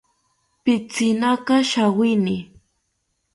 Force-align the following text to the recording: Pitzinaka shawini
Pitzinaka 0.63 1.55
shawini 1.71 2.37